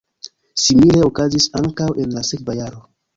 Simile 0.61 1.03
okazis 1.09 1.47
ankaŭ 1.59 1.89
en 2.05 2.17
la 2.17 2.25
sekva 2.31 2.57
jaro. 2.61 2.83